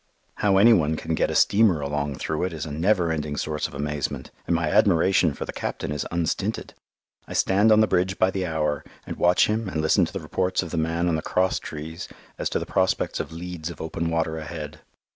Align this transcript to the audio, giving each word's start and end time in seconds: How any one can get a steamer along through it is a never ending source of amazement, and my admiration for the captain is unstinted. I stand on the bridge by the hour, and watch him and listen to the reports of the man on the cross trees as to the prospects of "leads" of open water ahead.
How 0.37 0.57
any 0.57 0.73
one 0.73 0.95
can 0.95 1.13
get 1.13 1.29
a 1.29 1.35
steamer 1.35 1.79
along 1.79 2.15
through 2.15 2.45
it 2.45 2.53
is 2.53 2.65
a 2.65 2.71
never 2.71 3.11
ending 3.11 3.37
source 3.37 3.67
of 3.67 3.75
amazement, 3.75 4.31
and 4.47 4.55
my 4.55 4.67
admiration 4.67 5.31
for 5.35 5.45
the 5.45 5.53
captain 5.53 5.91
is 5.91 6.07
unstinted. 6.09 6.73
I 7.27 7.33
stand 7.33 7.71
on 7.71 7.81
the 7.81 7.87
bridge 7.87 8.17
by 8.17 8.31
the 8.31 8.47
hour, 8.47 8.83
and 9.05 9.17
watch 9.17 9.45
him 9.45 9.69
and 9.69 9.79
listen 9.79 10.05
to 10.05 10.13
the 10.13 10.19
reports 10.19 10.63
of 10.63 10.71
the 10.71 10.75
man 10.77 11.07
on 11.07 11.17
the 11.17 11.21
cross 11.21 11.59
trees 11.59 12.07
as 12.39 12.49
to 12.49 12.57
the 12.57 12.65
prospects 12.65 13.19
of 13.19 13.31
"leads" 13.31 13.69
of 13.69 13.79
open 13.79 14.09
water 14.09 14.39
ahead. 14.39 14.79